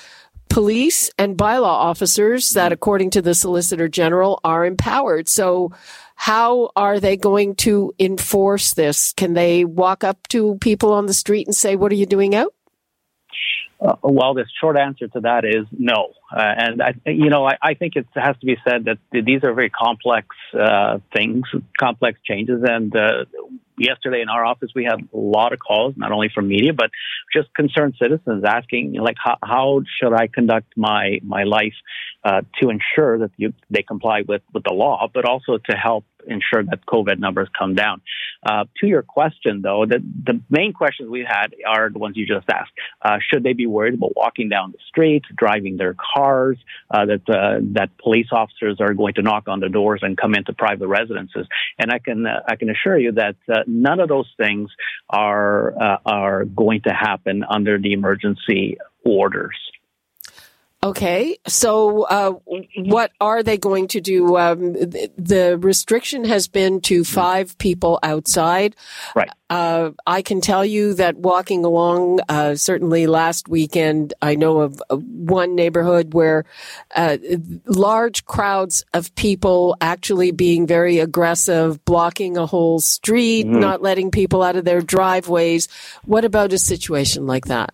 [0.48, 5.28] police and bylaw officers that, according to the Solicitor General, are empowered.
[5.28, 5.70] So
[6.16, 9.12] how are they going to enforce this?
[9.12, 12.34] Can they walk up to people on the street and say, What are you doing
[12.34, 12.52] out?
[13.82, 16.12] Uh, well, the short answer to that is no.
[16.34, 19.42] Uh, and I, you know, I, I, think it has to be said that these
[19.42, 21.44] are very complex uh, things,
[21.80, 23.24] complex changes, and uh,
[23.76, 26.90] yesterday in our office we had a lot of calls, not only from media but
[27.34, 31.74] just concerned citizens asking, like, how, how should I conduct my my life
[32.24, 36.04] uh, to ensure that you, they comply with with the law, but also to help
[36.26, 38.00] ensure that COVID numbers come down.
[38.44, 42.26] Uh, to your question, though, the, the main questions we've had are the ones you
[42.26, 42.72] just asked.
[43.00, 46.58] Uh, should they be worried about walking down the street, driving their cars,
[46.90, 50.34] uh, that uh, that police officers are going to knock on the doors and come
[50.34, 51.46] into private residences?
[51.78, 54.70] And I can uh, I can assure you that uh, none of those things
[55.08, 55.74] are
[56.04, 59.56] are going to happen under the emergency orders.
[60.84, 62.32] Okay, so uh,
[62.76, 64.36] what are they going to do?
[64.36, 68.74] Um, the restriction has been to five people outside.
[69.14, 69.30] Right.
[69.48, 74.82] Uh, I can tell you that walking along, uh, certainly last weekend, I know of
[74.90, 76.46] one neighborhood where
[76.96, 77.16] uh,
[77.66, 83.60] large crowds of people actually being very aggressive, blocking a whole street, mm-hmm.
[83.60, 85.68] not letting people out of their driveways.
[86.04, 87.72] What about a situation like that?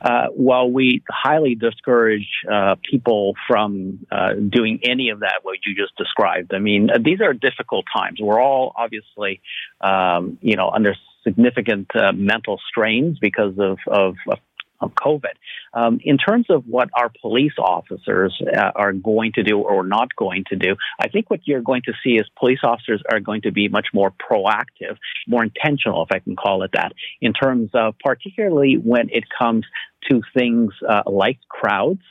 [0.00, 5.74] Uh, while we highly discourage uh, people from uh, doing any of that, what you
[5.74, 8.20] just described, I mean, these are difficult times.
[8.20, 9.40] We're all obviously,
[9.80, 14.38] um, you know, under significant uh, mental strains because of, of, of
[14.80, 15.34] of COVID.
[15.74, 20.14] Um, in terms of what our police officers uh, are going to do or not
[20.16, 23.42] going to do, I think what you're going to see is police officers are going
[23.42, 27.70] to be much more proactive, more intentional, if I can call it that, in terms
[27.74, 29.64] of particularly when it comes
[30.10, 32.02] to things uh, like crowds.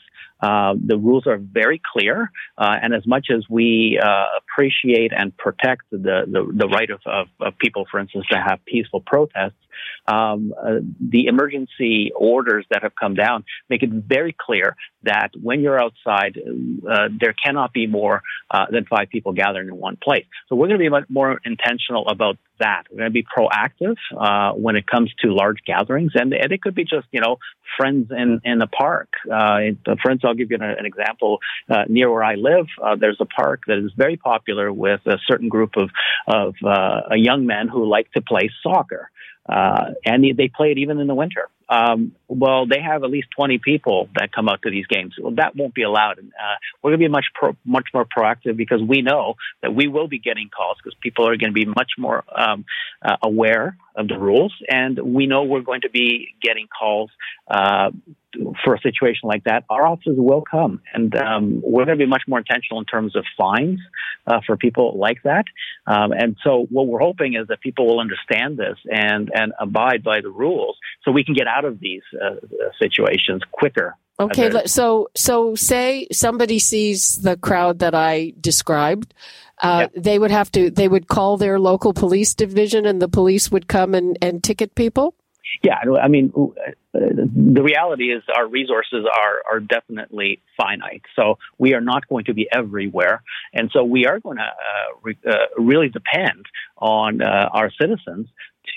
[0.42, 5.36] Uh, the rules are very clear, uh, and as much as we uh, appreciate and
[5.38, 5.98] protect the,
[6.28, 9.54] the, the right of, of, of, people, for instance, to have peaceful protests,
[10.08, 15.62] um, uh, the emergency orders that have come down make it very clear that when
[15.62, 18.22] you're outside, uh, there cannot be more
[18.52, 20.26] uh, than five people gathering in one place.
[20.50, 22.84] So we're going to be much more intentional about that.
[22.90, 26.62] We're going to be proactive uh, when it comes to large gatherings, and, and, it
[26.62, 27.38] could be just you know
[27.78, 29.10] friends in in the park.
[29.32, 29.60] Uh,
[30.02, 31.40] friends, I'll give you an, an example.
[31.70, 35.18] Uh, near where I live, uh, there's a park that is very popular with a
[35.28, 35.90] certain group of
[36.28, 36.56] of
[37.12, 39.10] young men who like to play soccer.
[39.48, 41.50] Uh, and they play it even in the winter.
[41.70, 45.16] Um, well, they have at least 20 people that come out to these games.
[45.20, 46.20] Well, that won't be allowed.
[46.20, 49.74] And, uh, we're going to be much pro- much more proactive because we know that
[49.74, 52.66] we will be getting calls because people are going to be much more um,
[53.02, 57.10] uh, aware of the rules, and we know we're going to be getting calls
[57.50, 57.92] uh,
[58.64, 62.10] for a situation like that, our officers will come, and um, we're going to be
[62.10, 63.80] much more intentional in terms of fines
[64.28, 65.46] uh, for people like that.
[65.88, 70.04] Um, and so, what we're hoping is that people will understand this and and abide
[70.04, 72.36] by the rules, so we can get out of these uh,
[72.80, 79.14] situations quicker Okay, so so say somebody sees the crowd that I described.
[79.62, 80.04] Uh, yep.
[80.04, 80.70] They would have to.
[80.70, 84.76] They would call their local police division, and the police would come and, and ticket
[84.76, 85.16] people.
[85.64, 86.50] Yeah, I mean, uh,
[86.94, 91.04] the reality is our resources are are definitely finite.
[91.16, 93.22] So we are not going to be everywhere,
[93.54, 96.46] and so we are going to uh, re- uh, really depend
[96.78, 98.28] on uh, our citizens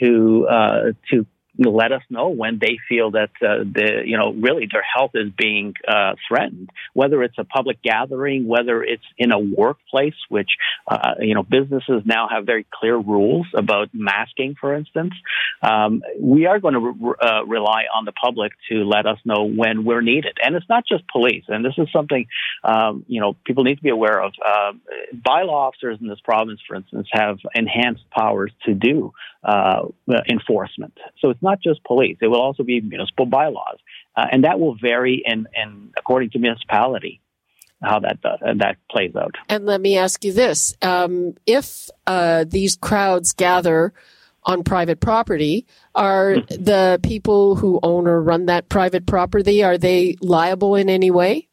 [0.01, 0.81] to uh,
[1.11, 1.27] to
[1.59, 5.31] let us know when they feel that uh, the you know really their health is
[5.37, 10.51] being uh, threatened, whether it's a public gathering, whether it's in a workplace, which
[10.87, 15.15] uh, you know businesses now have very clear rules about masking, for instance.
[15.63, 19.45] Um, we are going to re- uh, rely on the public to let us know
[19.45, 21.45] when we're needed, and it's not just police.
[21.49, 22.27] And this is something
[22.63, 24.33] um, you know people need to be aware of.
[24.45, 24.73] Uh,
[25.27, 29.13] bylaw officers in this province, for instance, have enhanced powers to do
[29.43, 29.83] uh,
[30.31, 30.93] enforcement.
[31.21, 33.79] So it's not just police; it will also be municipal bylaws,
[34.17, 37.21] uh, and that will vary in, in according to municipality
[37.83, 39.37] how that does, uh, that plays out.
[39.49, 43.93] And let me ask you this: um, if uh, these crowds gather
[44.45, 46.63] on private property, are mm-hmm.
[46.63, 51.49] the people who own or run that private property are they liable in any way?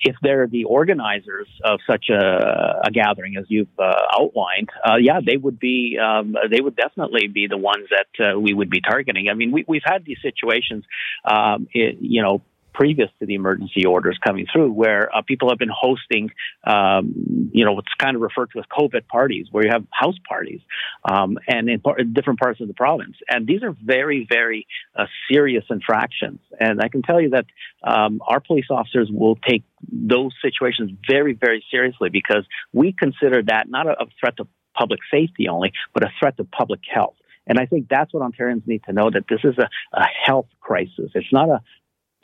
[0.00, 5.20] If they're the organizers of such a, a gathering as you've uh, outlined, uh, yeah,
[5.24, 8.80] they would be um, they would definitely be the ones that uh, we would be
[8.80, 9.28] targeting.
[9.28, 10.84] I mean, we, we've had these situations,
[11.24, 12.42] um, it, you know,
[12.78, 16.30] previous to the emergency orders coming through, where uh, people have been hosting,
[16.64, 20.14] um, you know, what's kind of referred to as COVID parties, where you have house
[20.28, 20.60] parties,
[21.04, 23.16] um, and in, par- different parts of the province.
[23.28, 26.38] And these are very, very uh, serious infractions.
[26.60, 27.46] And I can tell you that
[27.82, 33.68] um, our police officers will take those situations very, very seriously because we consider that
[33.68, 37.16] not a, a threat to public safety only, but a threat to public health.
[37.46, 40.48] And I think that's what Ontarians need to know that this is a, a health
[40.60, 41.10] crisis.
[41.14, 41.62] It's not a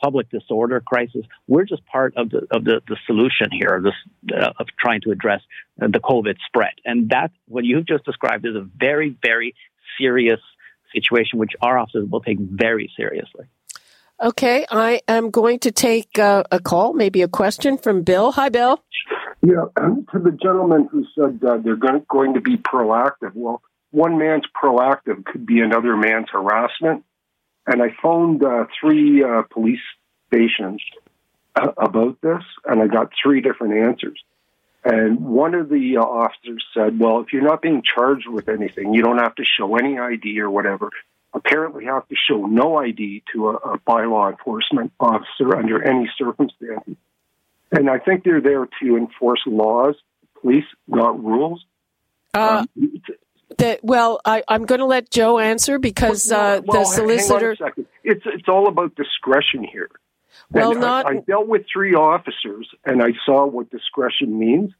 [0.01, 1.25] public disorder crisis.
[1.47, 3.93] We're just part of the of the, the solution here of this
[4.31, 5.41] uh, of trying to address
[5.77, 6.73] the COVID spread.
[6.85, 9.55] And that what you've just described is a very very
[9.97, 10.39] serious
[10.93, 13.45] situation, which our officers will take very seriously.
[14.21, 18.31] Okay, I am going to take uh, a call, maybe a question from Bill.
[18.31, 18.81] Hi, Bill.
[19.41, 23.31] Yeah, to the gentleman who said uh, they're going to be proactive.
[23.33, 27.03] Well, one man's proactive could be another man's harassment.
[27.67, 29.81] And I phoned uh, three uh, police
[30.27, 30.81] stations
[31.55, 34.23] uh, about this, and I got three different answers.
[34.85, 38.93] And one of the uh, officers said, Well, if you're not being charged with anything,
[38.93, 40.89] you don't have to show any ID or whatever.
[41.35, 46.95] Apparently, have to show no ID to a, a bylaw enforcement officer under any circumstances.
[47.71, 49.95] And I think they're there to enforce laws.
[50.41, 51.65] Police, not rules.
[52.33, 53.01] Uh, um,
[53.57, 57.55] that well, I, am going to let Joe answer because uh, well, the solicitor.
[58.03, 59.89] It's it's all about discretion here.
[60.51, 61.05] Well, and not.
[61.05, 64.71] I, I dealt with three officers, and I saw what discretion means.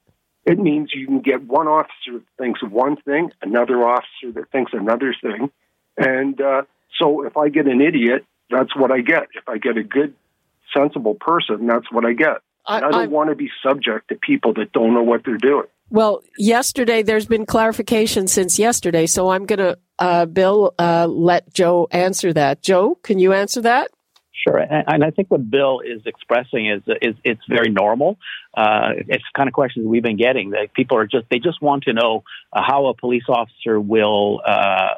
[0.45, 4.73] It means you can get one officer that thinks one thing, another officer that thinks
[4.73, 5.51] another thing,
[5.97, 6.63] and uh,
[6.99, 9.27] so if I get an idiot, that's what I get.
[9.33, 10.13] If I get a good,
[10.75, 12.41] sensible person, that's what I get.
[12.65, 15.37] I, I don't I, want to be subject to people that don't know what they're
[15.37, 15.67] doing.
[15.89, 21.53] Well, yesterday there's been clarification since yesterday, so I'm going to, uh, Bill, uh, let
[21.53, 22.61] Joe answer that.
[22.63, 23.91] Joe, can you answer that?
[24.47, 28.19] Sure, and, I think what Bill is expressing is is it's very normal.
[28.53, 30.51] Uh, it's kind of questions we've been getting.
[30.51, 34.41] That people are just they just want to know uh, how a police officer will
[34.45, 34.89] uh,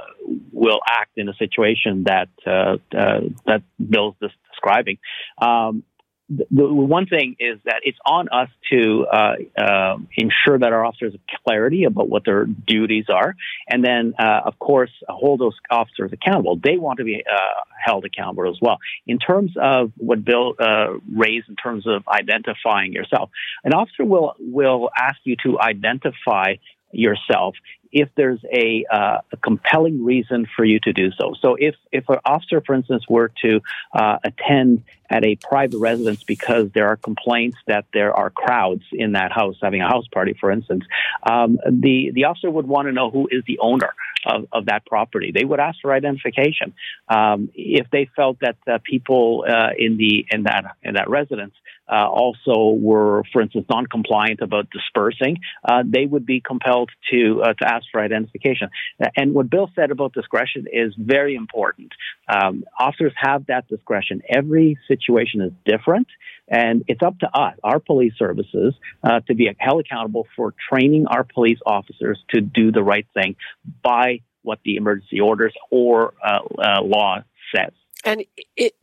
[0.51, 4.15] will act in a situation that uh, uh, that Bill's
[4.51, 4.97] describing.
[5.41, 5.83] Um,
[6.29, 11.13] the, one thing is that it's on us to uh, uh, ensure that our officers
[11.13, 13.35] have clarity about what their duties are,
[13.67, 16.59] and then, uh, of course, hold those officers accountable.
[16.61, 18.77] They want to be uh, held accountable as well.
[19.05, 23.29] In terms of what Bill uh, raised in terms of identifying yourself,
[23.63, 26.55] an officer will will ask you to identify
[26.91, 27.55] yourself
[27.91, 31.33] if there's a, uh, a, compelling reason for you to do so.
[31.41, 33.61] So if, if an officer, for instance, were to
[33.93, 39.13] uh, attend at a private residence because there are complaints that there are crowds in
[39.13, 40.83] that house having a house party, for instance,
[41.23, 43.93] um, the, the officer would want to know who is the owner
[44.25, 45.31] of, of that property.
[45.31, 46.73] They would ask for identification.
[47.07, 51.53] Um, if they felt that uh, people uh, in the in that in that residence
[51.89, 57.53] uh, also were, for instance, non-compliant about dispersing, uh, they would be compelled to uh,
[57.53, 58.69] to ask for identification.
[59.15, 61.91] And what Bill said about discretion is very important.
[62.27, 64.21] Um, officers have that discretion.
[64.29, 66.07] Every situation is different,
[66.47, 71.07] and it's up to us, our police services, uh, to be held accountable for training
[71.07, 73.35] our police officers to do the right thing
[73.83, 77.23] by what the emergency orders or uh, uh, law
[77.55, 77.71] says.
[78.07, 78.23] And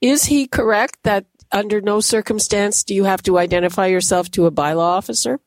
[0.02, 4.50] is he correct that under no circumstance do you have to identify yourself to a
[4.50, 5.40] bylaw officer?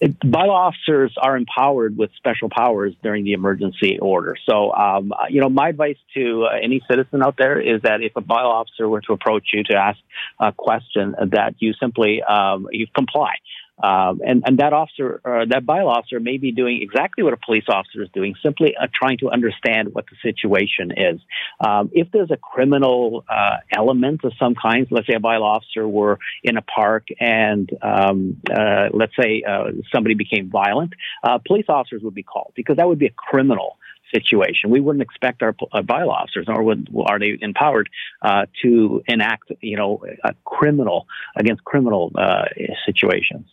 [0.00, 4.36] it, bylaw officers are empowered with special powers during the emergency order.
[4.48, 8.12] So, um, you know, my advice to uh, any citizen out there is that if
[8.16, 9.98] a bylaw officer were to approach you to ask
[10.40, 13.34] a question, that you simply um, you comply.
[13.82, 17.64] Um, and, and that officer, that bylaw officer may be doing exactly what a police
[17.68, 21.20] officer is doing, simply uh, trying to understand what the situation is.
[21.66, 25.86] Um, if there's a criminal uh, element of some kind, let's say a bylaw officer
[25.88, 31.66] were in a park and um, uh, let's say uh, somebody became violent, uh, police
[31.68, 33.76] officers would be called because that would be a criminal
[34.14, 34.70] situation.
[34.70, 37.88] We wouldn't expect our uh, bylaw officers, nor would, are they empowered
[38.22, 41.06] uh, to enact, you know, a criminal
[41.36, 42.44] against criminal uh,
[42.86, 43.46] situations.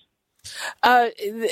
[0.83, 1.09] Uh,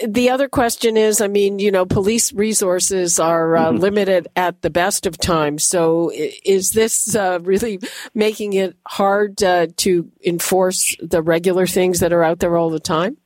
[0.07, 3.77] the other question is, I mean, you know, police resources are uh, mm-hmm.
[3.79, 5.63] limited at the best of times.
[5.63, 7.79] So, is this uh, really
[8.13, 12.79] making it hard uh, to enforce the regular things that are out there all the
[12.79, 13.17] time?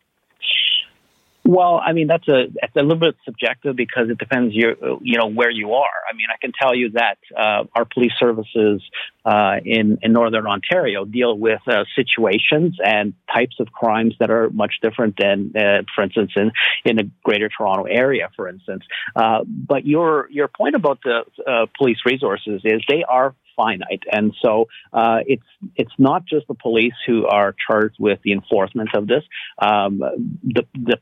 [1.46, 5.18] Well, I mean that's a it's a little bit subjective because it depends you you
[5.18, 6.00] know where you are.
[6.10, 8.82] I mean, I can tell you that uh, our police services
[9.26, 14.50] uh, in in northern Ontario deal with uh, situations and types of crimes that are
[14.50, 16.52] much different than, uh, for instance, in
[16.84, 18.84] in the Greater Toronto area, for instance.
[19.16, 24.04] Uh, but your your point about the uh, police resources is they are finite.
[24.12, 25.44] And so uh, it's
[25.76, 29.24] it's not just the police who are charged with the enforcement of this.
[29.62, 30.00] Um,
[30.44, 30.98] the the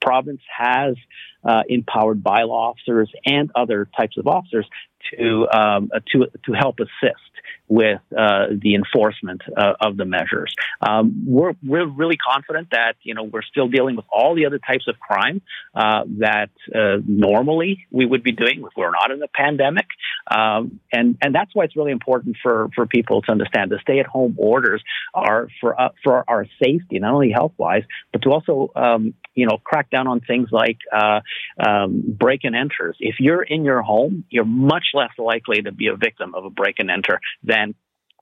[0.00, 0.96] province has
[1.44, 4.66] uh, empowered bylaw officers and other types of officers
[5.12, 7.20] to um, to to help assist
[7.66, 10.54] with uh, the enforcement uh, of the measures.
[10.86, 14.58] Um, we're we're really confident that you know we're still dealing with all the other
[14.58, 15.40] types of crime
[15.74, 19.86] uh, that uh, normally we would be doing if we're not in a pandemic,
[20.30, 23.98] um, and and that's why it's really important for for people to understand the stay
[23.98, 24.82] at home orders
[25.14, 29.46] are for uh, for our safety, not only health wise, but to also um, you
[29.46, 31.20] know crack down on things like uh,
[31.64, 32.96] um, break and enters.
[33.00, 36.50] If you're in your home, you're much less likely to be a victim of a
[36.50, 37.74] break and enter than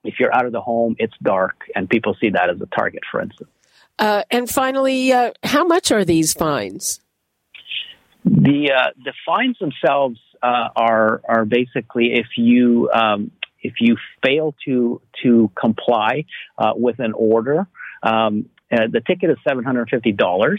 [0.03, 3.03] if you're out of the home, it's dark, and people see that as a target,
[3.09, 3.49] for instance.
[3.99, 6.99] Uh, and finally, uh, how much are these fines?
[8.25, 14.55] The uh, the fines themselves uh, are are basically if you um, if you fail
[14.65, 16.25] to to comply
[16.57, 17.67] uh, with an order.
[18.01, 20.57] Um, uh, the ticket is $750.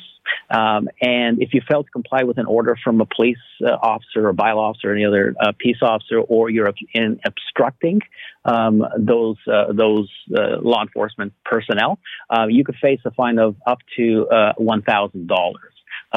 [0.50, 4.28] Um, and if you fail to comply with an order from a police uh, officer
[4.28, 8.00] or bylaw officer or any other uh, peace officer, or you're in obstructing
[8.44, 11.98] um, those uh, those uh, law enforcement personnel,
[12.30, 15.56] uh, you could face a fine of up to $1,000 uh,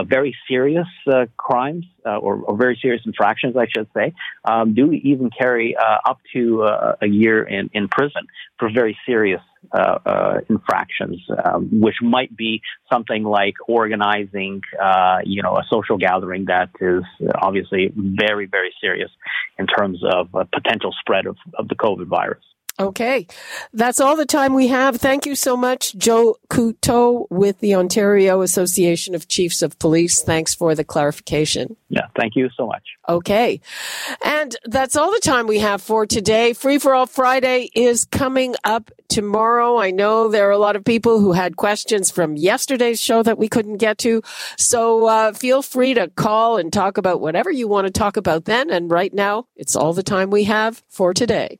[0.04, 4.14] very serious uh, crimes uh, or, or, very serious infractions, I should say,
[4.46, 8.28] um, do even carry uh, up to uh, a year in, in prison
[8.60, 12.62] for very serious uh, infractions, um, which might be
[12.92, 14.62] something like organizing,
[15.26, 17.04] you know, a social gathering that is
[17.36, 19.10] obviously very, very serious
[19.58, 22.44] in terms of potential spread of, of the COVID virus.
[22.80, 23.26] Okay.
[23.74, 24.98] That's all the time we have.
[24.98, 30.22] Thank you so much, Joe Couto with the Ontario Association of Chiefs of Police.
[30.22, 31.76] Thanks for the clarification.
[31.90, 32.84] Yeah, thank you so much.
[33.10, 33.62] Okay.
[34.24, 36.54] And that's all the time we have for today.
[36.54, 39.78] Free for All Friday is coming up tomorrow.
[39.80, 43.40] I know there are a lot of people who had questions from yesterday's show that
[43.40, 44.22] we couldn't get to.
[44.58, 48.46] So uh, feel free to call and talk about whatever you want to talk about
[48.46, 48.70] then.
[48.70, 51.60] And right now, it's all the time we have for today.